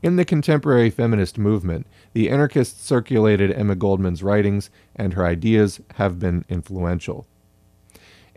[0.01, 6.19] In the contemporary feminist movement, the anarchists circulated Emma Goldman's writings, and her ideas have
[6.19, 7.25] been influential.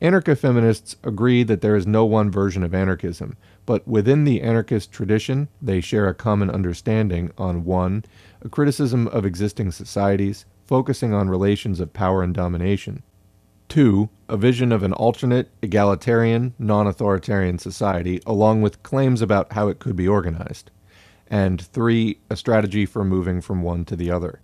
[0.00, 4.90] Anarcho feminists agree that there is no one version of anarchism, but within the anarchist
[4.90, 8.04] tradition, they share a common understanding on 1.
[8.42, 13.02] a criticism of existing societies, focusing on relations of power and domination,
[13.68, 14.08] 2.
[14.28, 19.78] a vision of an alternate, egalitarian, non authoritarian society, along with claims about how it
[19.78, 20.70] could be organized,
[21.28, 22.18] and 3.
[22.28, 24.40] a strategy for moving from one to the other.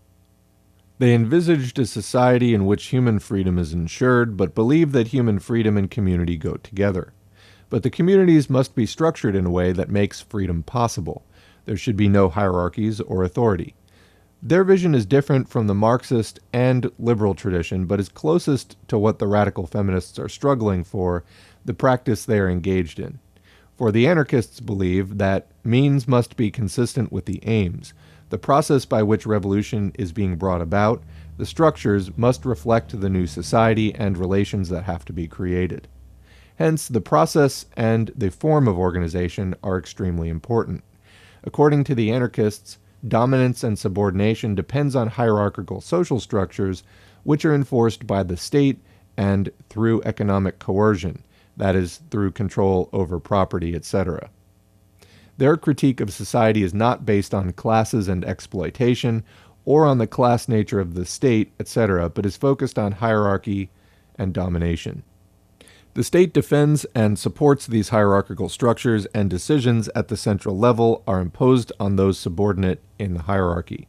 [0.99, 5.77] They envisaged a society in which human freedom is ensured, but believe that human freedom
[5.77, 7.13] and community go together.
[7.71, 11.25] But the communities must be structured in a way that makes freedom possible.
[11.67, 13.75] There should be no hierarchies or authority.
[14.43, 19.19] Their vision is different from the Marxist and liberal tradition, but is closest to what
[19.19, 21.25] the radical feminists are struggling for,
[21.65, 23.19] the practice they are engaged in.
[23.77, 27.93] For the anarchists believe that means must be consistent with the aims,
[28.31, 31.03] the process by which revolution is being brought about,
[31.39, 35.89] the structures must reflect the new society and relations that have to be created.
[36.59, 40.83] Hence, the process and the form of organization are extremely important.
[41.45, 46.83] According to the anarchists, dominance and subordination depends on hierarchical social structures
[47.23, 48.81] which are enforced by the state
[49.17, 51.23] and through economic coercion,
[51.57, 54.29] that is, through control over property, etc.
[55.37, 59.23] Their critique of society is not based on classes and exploitation
[59.65, 63.71] or on the class nature of the state, etc., but is focused on hierarchy
[64.17, 65.05] and domination.
[65.99, 71.19] The state defends and supports these hierarchical structures, and decisions at the central level are
[71.19, 73.89] imposed on those subordinate in the hierarchy.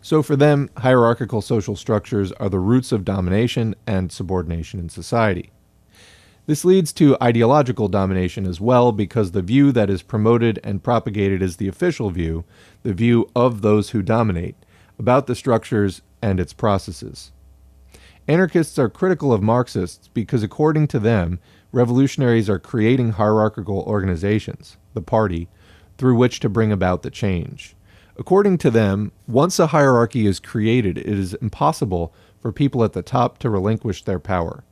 [0.00, 5.50] So, for them, hierarchical social structures are the roots of domination and subordination in society.
[6.46, 11.42] This leads to ideological domination as well, because the view that is promoted and propagated
[11.42, 12.44] is the official view,
[12.82, 14.56] the view of those who dominate,
[14.98, 17.30] about the structures and its processes.
[18.28, 21.40] Anarchists are critical of Marxists because, according to them,
[21.72, 25.48] revolutionaries are creating hierarchical organizations, the party,
[25.98, 27.74] through which to bring about the change.
[28.16, 33.02] According to them, once a hierarchy is created, it is impossible for people at the
[33.02, 34.62] top to relinquish their power.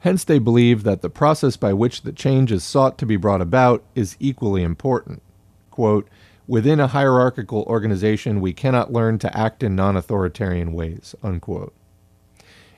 [0.00, 3.40] Hence, they believe that the process by which the change is sought to be brought
[3.40, 5.22] about is equally important.
[5.70, 6.08] Quote,
[6.46, 11.14] Within a hierarchical organization, we cannot learn to act in non authoritarian ways.
[11.22, 11.72] Unquote.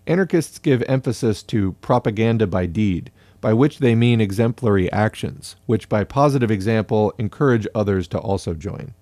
[0.07, 6.03] Anarchists give emphasis to propaganda by deed, by which they mean exemplary actions, which by
[6.03, 8.95] positive example encourage others to also join.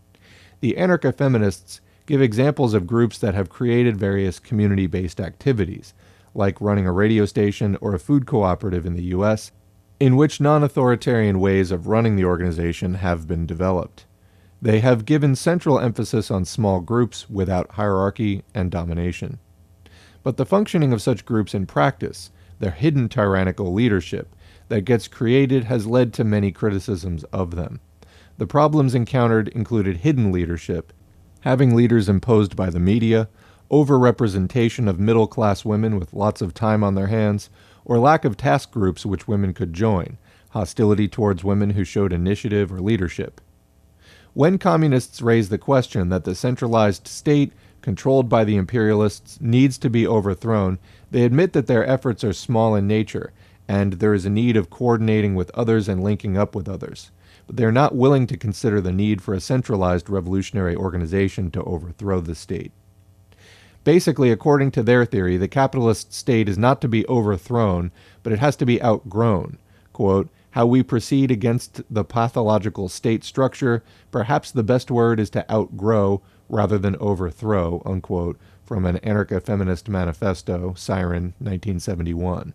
[0.61, 5.95] The anarcho feminists give examples of groups that have created various community based activities,
[6.35, 9.53] like running a radio station or a food cooperative in the U.S.,
[9.99, 14.05] in which non authoritarian ways of running the organization have been developed.
[14.61, 19.39] They have given central emphasis on small groups without hierarchy and domination.
[20.23, 24.35] But the functioning of such groups in practice, their hidden tyrannical leadership
[24.69, 27.81] that gets created, has led to many criticisms of them.
[28.39, 30.93] The problems encountered included hidden leadership,
[31.41, 33.29] having leaders imposed by the media,
[33.71, 37.51] overrepresentation of middle class women with lots of time on their hands,
[37.85, 40.19] or lack of task groups which women could join,
[40.51, 43.41] hostility towards women who showed initiative or leadership.
[44.33, 49.91] When communists raise the question that the centralized state, controlled by the imperialists, needs to
[49.91, 50.79] be overthrown,
[51.11, 53.33] they admit that their efforts are small in nature,
[53.69, 57.11] and there is a need of coordinating with others and linking up with others.
[57.47, 61.63] But they are not willing to consider the need for a centralized revolutionary organization to
[61.65, 62.73] overthrow the state.
[63.83, 68.39] Basically, according to their theory, the capitalist state is not to be overthrown, but it
[68.39, 69.59] has to be outgrown.
[69.93, 75.51] Quote, how we proceed against the pathological state structure, perhaps the best word is to
[75.51, 82.53] outgrow rather than overthrow, unquote, from an anarcha feminist manifesto, Siren, 1971.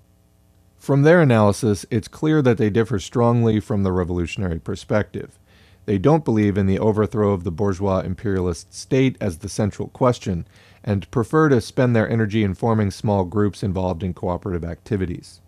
[0.77, 5.39] From their analysis, it's clear that they differ strongly from the revolutionary perspective.
[5.85, 10.47] They don't believe in the overthrow of the bourgeois imperialist state as the central question,
[10.83, 15.41] and prefer to spend their energy in forming small groups involved in cooperative activities.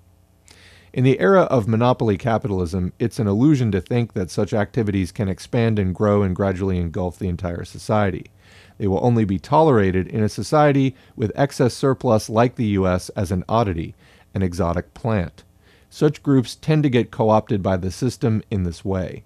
[0.93, 5.29] In the era of monopoly capitalism, it's an illusion to think that such activities can
[5.29, 8.31] expand and grow and gradually engulf the entire society.
[8.77, 13.31] They will only be tolerated in a society with excess surplus like the US as
[13.31, 13.95] an oddity,
[14.33, 15.43] an exotic plant.
[15.89, 19.23] Such groups tend to get co opted by the system in this way.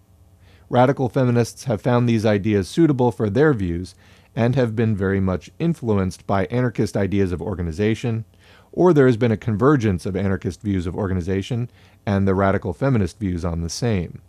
[0.69, 3.93] Radical feminists have found these ideas suitable for their views
[4.35, 8.23] and have been very much influenced by anarchist ideas of organization,
[8.71, 11.69] or there has been a convergence of anarchist views of organization
[12.05, 14.21] and the radical feminist views on the same.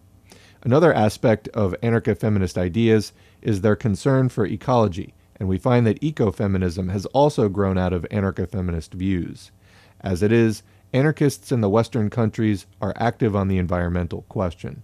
[0.64, 3.12] Another aspect of anarcho feminist ideas
[3.42, 8.06] is their concern for ecology, and we find that ecofeminism has also grown out of
[8.10, 9.50] anarcho feminist views.
[10.00, 10.62] As it is,
[10.92, 14.82] anarchists in the Western countries are active on the environmental question.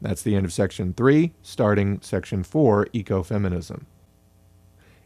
[0.00, 3.84] That's the end of section 3, starting section 4 Ecofeminism.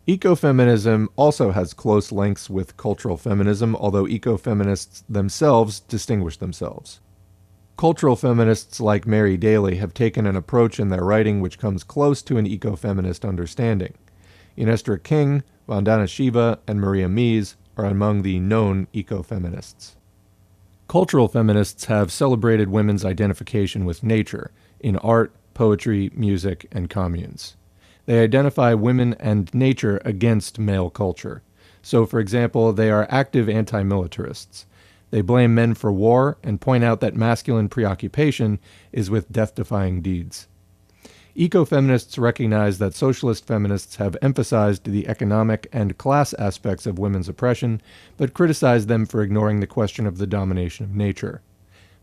[0.09, 7.01] Ecofeminism also has close links with cultural feminism, although ecofeminists themselves distinguish themselves.
[7.81, 12.21] Cultural feminists like Mary Daly have taken an approach in their writing which comes close
[12.21, 13.95] to an ecofeminist understanding.
[14.55, 19.93] Ynestra King, Vandana Shiva, and Maria Mies are among the known ecofeminists.
[20.89, 24.51] Cultural feminists have celebrated women's identification with nature
[24.81, 27.57] in art, poetry, music, and communes.
[28.05, 31.41] They identify women and nature against male culture.
[31.81, 34.67] So, for example, they are active anti militarists.
[35.11, 38.59] They blame men for war and point out that masculine preoccupation
[38.93, 40.47] is with death defying deeds.
[41.37, 47.81] Ecofeminists recognize that socialist feminists have emphasized the economic and class aspects of women's oppression,
[48.17, 51.41] but criticize them for ignoring the question of the domination of nature.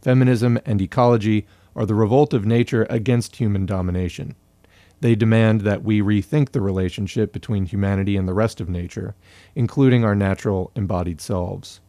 [0.01, 1.45] Feminism and ecology
[1.75, 4.35] are the revolt of nature against human domination.
[5.01, 9.15] They demand that we rethink the relationship between humanity and the rest of nature,
[9.53, 11.81] including our natural embodied selves.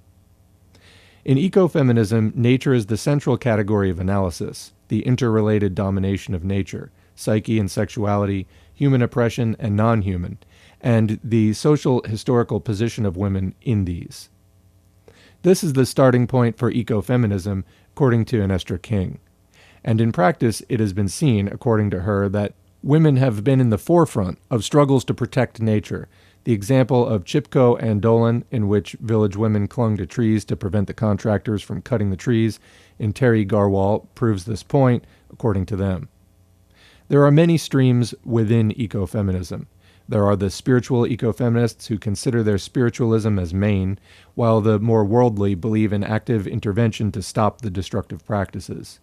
[1.29, 7.59] In ecofeminism, nature is the central category of analysis, the interrelated domination of nature, psyche
[7.59, 10.39] and sexuality, human oppression and non human,
[10.81, 14.31] and the social historical position of women in these.
[15.43, 19.19] This is the starting point for ecofeminism, according to Ynestra King.
[19.85, 23.69] And in practice, it has been seen, according to her, that women have been in
[23.69, 26.09] the forefront of struggles to protect nature,
[26.49, 30.95] the example of Chipko Andolan, in which village women clung to trees to prevent the
[30.95, 32.59] contractors from cutting the trees,
[32.99, 36.09] in Tehri Garhwal proves this point, according to them.
[37.09, 39.67] There are many streams within ecofeminism.
[40.09, 43.99] There are the spiritual ecofeminists who consider their spiritualism as main,
[44.35, 49.01] while the more worldly believe in active intervention to stop the destructive practices.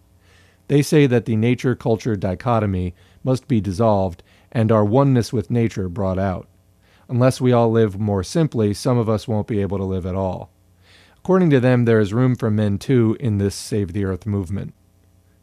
[0.66, 5.88] They say that the nature culture dichotomy must be dissolved and our oneness with nature
[5.88, 6.48] brought out.
[7.08, 10.14] Unless we all live more simply, some of us won't be able to live at
[10.14, 10.50] all.
[11.18, 14.74] According to them, there is room for men too in this Save the Earth movement.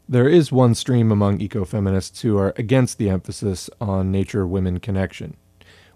[0.08, 5.38] There is one stream among ecofeminists who are against the emphasis on nature women connection.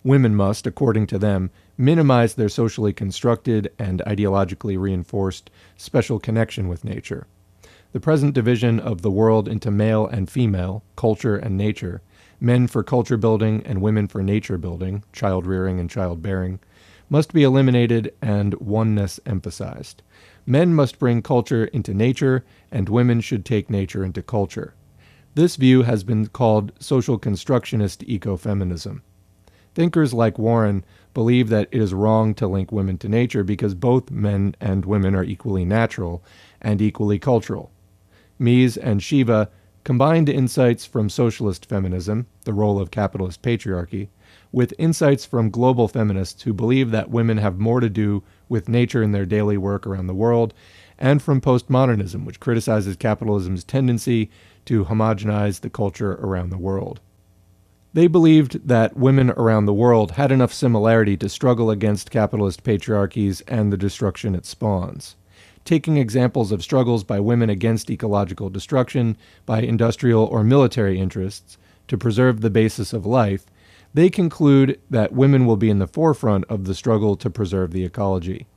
[0.03, 6.85] Women must, according to them, minimize their socially constructed and ideologically reinforced special connection with
[6.85, 7.27] nature.
[7.91, 12.01] The present division of the world into male and female, culture and nature,
[12.39, 16.59] men for culture building and women for nature building, child rearing and child bearing,
[17.09, 20.01] must be eliminated and oneness emphasized.
[20.45, 24.73] Men must bring culture into nature, and women should take nature into culture.
[25.35, 29.01] This view has been called social constructionist ecofeminism.
[29.75, 30.83] Thinkers like Warren
[31.13, 35.13] believe that it is wrong to link women to nature because both men and women
[35.13, 36.23] are equally natural
[36.61, 37.71] and equally cultural.
[38.39, 39.49] Mies and Shiva
[39.87, 44.09] combined insights from socialist feminism, the role of capitalist patriarchy,
[44.51, 49.01] with insights from global feminists who believe that women have more to do with nature
[49.01, 50.53] in their daily work around the world,
[50.99, 54.29] and from postmodernism, which criticizes capitalism's tendency
[54.65, 56.99] to homogenize the culture around the world.
[57.93, 63.41] They believed that women around the world had enough similarity to struggle against capitalist patriarchies
[63.47, 65.15] and the destruction it spawns
[65.67, 71.57] taking examples of struggles by women against ecological destruction by industrial or military interests
[71.87, 73.45] to preserve the basis of life,
[73.93, 77.83] they conclude that women will be in the forefront of the struggle to preserve the
[77.83, 78.47] ecology.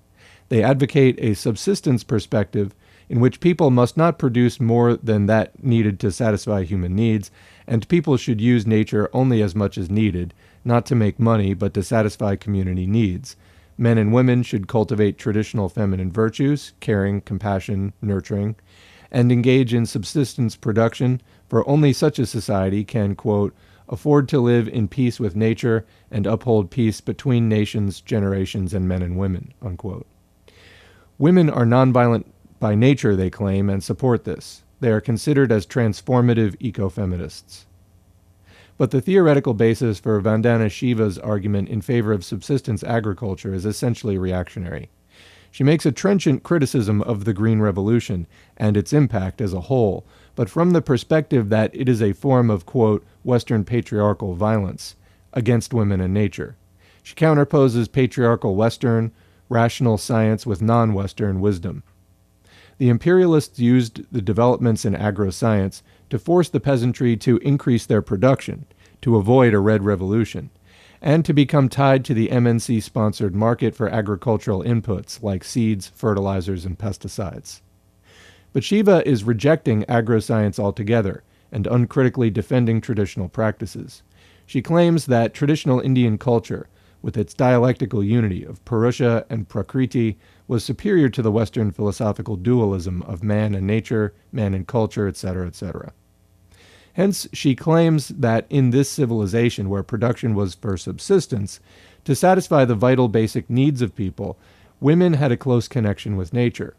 [0.48, 2.74] They advocate a subsistence perspective
[3.08, 7.30] in which people must not produce more than that needed to satisfy human needs,
[7.66, 10.32] and people should use nature only as much as needed,
[10.64, 13.34] not to make money but to satisfy community needs,
[13.80, 18.56] Men and women should cultivate traditional feminine virtues, caring, compassion, nurturing,
[19.10, 23.56] and engage in subsistence production, for only such a society can, quote,
[23.88, 29.00] afford to live in peace with nature and uphold peace between nations, generations, and men
[29.00, 30.06] and women, unquote.
[31.16, 32.26] Women are nonviolent
[32.58, 34.62] by nature, they claim, and support this.
[34.80, 37.64] They are considered as transformative ecofeminists.
[38.80, 44.16] But the theoretical basis for Vandana Shiva's argument in favor of subsistence agriculture is essentially
[44.16, 44.88] reactionary.
[45.50, 48.26] She makes a trenchant criticism of the Green Revolution
[48.56, 52.48] and its impact as a whole, but from the perspective that it is a form
[52.48, 54.96] of, quote, Western patriarchal violence
[55.34, 56.56] against women and nature.
[57.02, 59.12] She counterposes patriarchal Western,
[59.50, 61.82] rational science with non Western wisdom.
[62.78, 68.66] The imperialists used the developments in agroscience to force the peasantry to increase their production,
[69.00, 70.50] to avoid a red revolution,
[71.00, 76.66] and to become tied to the MNC sponsored market for agricultural inputs like seeds, fertilizers,
[76.66, 77.62] and pesticides.
[78.52, 84.02] But Shiva is rejecting agroscience altogether and uncritically defending traditional practices.
[84.44, 86.68] She claims that traditional Indian culture,
[87.02, 93.02] with its dialectical unity of Purusha and Prakriti, was superior to the Western philosophical dualism
[93.02, 95.92] of man and nature, man and culture, etc., etc.
[96.94, 101.60] Hence, she claims that in this civilization where production was for subsistence,
[102.04, 104.38] to satisfy the vital basic needs of people,
[104.80, 106.74] women had a close connection with nature.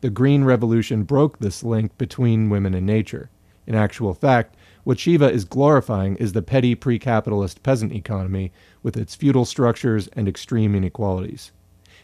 [0.00, 3.30] The Green Revolution broke this link between women and nature.
[3.66, 8.52] In actual fact, what Shiva is glorifying is the petty pre capitalist peasant economy
[8.82, 11.52] with its feudal structures and extreme inequalities.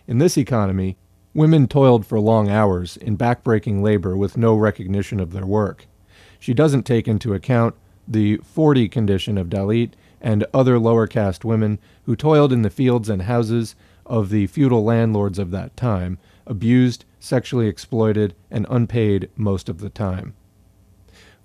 [0.06, 0.96] In this economy,
[1.34, 5.86] women toiled for long hours in backbreaking labor with no recognition of their work.
[6.40, 7.74] She doesn't take into account
[8.08, 13.08] the 40 condition of Dalit and other lower caste women who toiled in the fields
[13.08, 13.76] and houses
[14.06, 19.90] of the feudal landlords of that time, abused, sexually exploited, and unpaid most of the
[19.90, 20.34] time.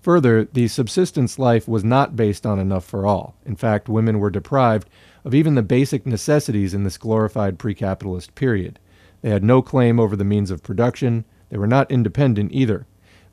[0.02, 3.36] Further, the subsistence life was not based on enough for all.
[3.46, 4.90] In fact, women were deprived
[5.24, 8.80] of even the basic necessities in this glorified pre capitalist period.
[9.22, 12.86] They had no claim over the means of production, they were not independent either.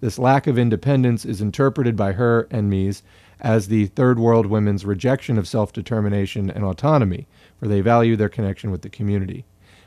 [0.02, 3.02] This lack of independence is interpreted by her and Mies
[3.40, 7.28] as the Third World women's rejection of self determination and autonomy,
[7.60, 9.44] for they value their connection with the community.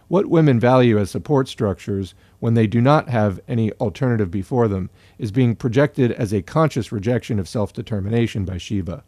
[0.07, 4.89] What women value as support structures when they do not have any alternative before them
[5.17, 9.03] is being projected as a conscious rejection of self determination by Shiva.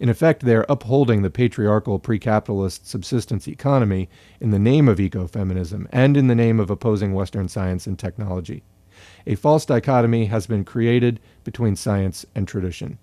[0.00, 4.08] In effect, they are upholding the patriarchal pre capitalist subsistence economy
[4.40, 8.64] in the name of ecofeminism and in the name of opposing Western science and technology
[9.26, 12.98] a false dichotomy has been created between science and tradition.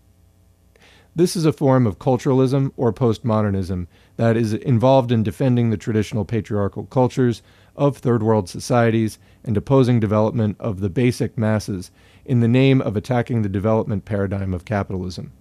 [1.16, 3.88] This is a form of culturalism or postmodernism
[4.18, 7.42] that is involved in defending the traditional patriarchal cultures
[7.76, 11.90] of third world societies and opposing development of the basic masses
[12.24, 15.32] in the name of attacking the development paradigm of capitalism.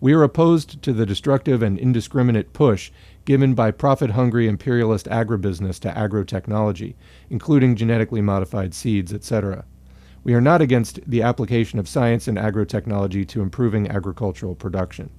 [0.00, 2.92] We are opposed to the destructive and indiscriminate push
[3.24, 6.94] given by profit hungry imperialist agribusiness to agrotechnology,
[7.28, 9.64] including genetically modified seeds, etc.
[10.24, 15.10] We are not against the application of science and agrotechnology to improving agricultural production.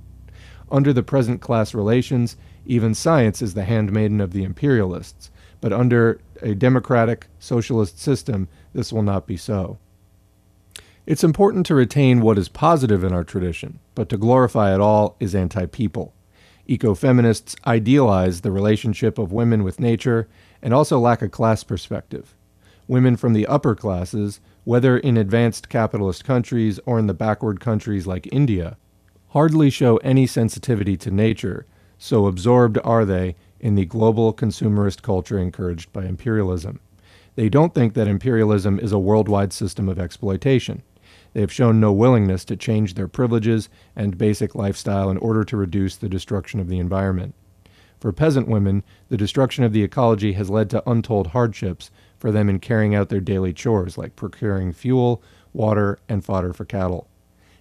[0.72, 5.32] Under the present class relations, even science is the handmaiden of the imperialists,
[5.62, 9.80] but under a democratic socialist system, this will not be so.
[11.06, 15.16] It's important to retain what is positive in our tradition, but to glorify it all
[15.20, 16.14] is anti people.
[16.68, 20.28] Ecofeminists idealize the relationship of women with nature
[20.62, 22.36] and also lack a class perspective.
[22.88, 28.06] Women from the upper classes whether in advanced capitalist countries or in the backward countries
[28.06, 28.78] like India,
[29.30, 31.66] hardly show any sensitivity to nature,
[31.98, 36.80] so absorbed are they in the global consumerist culture encouraged by imperialism.
[37.36, 40.82] They don't think that imperialism is a worldwide system of exploitation.
[41.34, 45.58] They have shown no willingness to change their privileges and basic lifestyle in order to
[45.58, 47.36] reduce the destruction of the environment.
[48.00, 52.50] For peasant women, the destruction of the ecology has led to untold hardships for them
[52.50, 57.08] in carrying out their daily chores like procuring fuel, water, and fodder for cattle.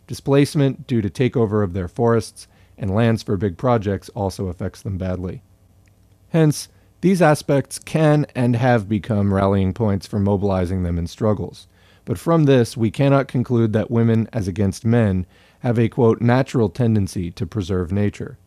[0.07, 4.99] Displacement due to takeover of their forests and lands for big projects also affects them
[4.99, 5.43] badly.
[6.31, 6.69] Hence,
[7.01, 11.69] these aspects can and have become rallying points for mobilizing them in struggles.
[12.05, 15.27] But from this, we cannot conclude that women, as against men,
[15.61, 18.39] have a quote, natural tendency to preserve nature.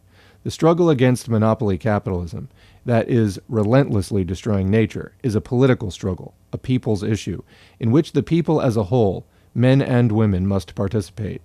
[0.43, 2.49] The struggle against monopoly capitalism
[2.85, 7.43] that is relentlessly destroying nature is a political struggle, a people's issue,
[7.79, 11.41] in which the people as a whole, men and women, must participate.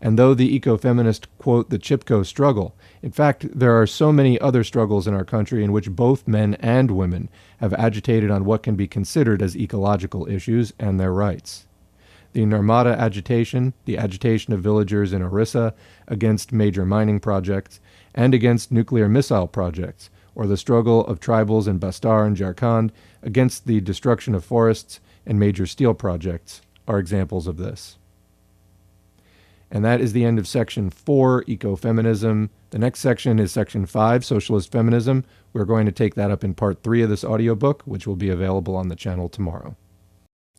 [0.00, 4.62] And though the ecofeminists quote the Chipko struggle, in fact, there are so many other
[4.62, 8.76] struggles in our country in which both men and women have agitated on what can
[8.76, 11.66] be considered as ecological issues and their rights.
[12.34, 15.72] The Narmada agitation, the agitation of villagers in Orissa
[16.08, 17.80] against major mining projects,
[18.14, 22.90] and against nuclear missile projects, or the struggle of tribals in Bastar and Jharkhand
[23.22, 27.98] against the destruction of forests and major steel projects are examples of this.
[29.70, 32.50] And that is the end of section four, ecofeminism.
[32.70, 35.24] The next section is section five, socialist feminism.
[35.52, 38.28] We're going to take that up in part three of this audiobook, which will be
[38.28, 39.76] available on the channel tomorrow.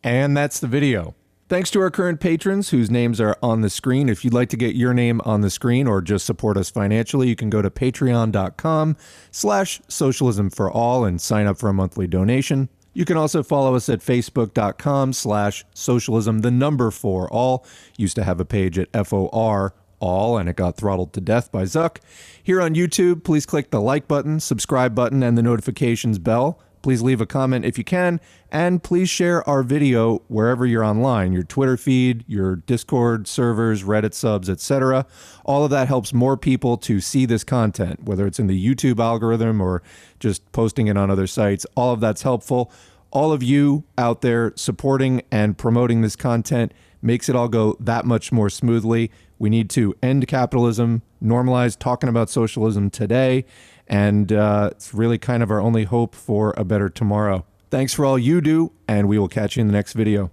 [0.02, 1.14] And that's the video.
[1.48, 4.08] Thanks to our current patrons whose names are on the screen.
[4.08, 7.28] If you'd like to get your name on the screen or just support us financially,
[7.28, 8.96] you can go to patreon.com
[9.30, 12.68] slash socialism for all and sign up for a monthly donation.
[12.94, 17.64] You can also follow us at facebook.com slash socialism, the number for all.
[17.96, 21.62] Used to have a page at FOR all, and it got throttled to death by
[21.62, 21.98] Zuck.
[22.42, 26.60] Here on YouTube, please click the like button, subscribe button, and the notifications bell.
[26.86, 28.20] Please leave a comment if you can,
[28.52, 34.14] and please share our video wherever you're online your Twitter feed, your Discord servers, Reddit
[34.14, 35.04] subs, etc.
[35.44, 39.00] All of that helps more people to see this content, whether it's in the YouTube
[39.00, 39.82] algorithm or
[40.20, 41.66] just posting it on other sites.
[41.74, 42.70] All of that's helpful.
[43.10, 46.70] All of you out there supporting and promoting this content
[47.02, 49.10] makes it all go that much more smoothly.
[49.40, 53.44] We need to end capitalism, normalize talking about socialism today,
[53.86, 57.44] and uh, it's really kind of our only hope for a better tomorrow.
[57.70, 60.30] Thanks for all you do, and we will catch you in the next video.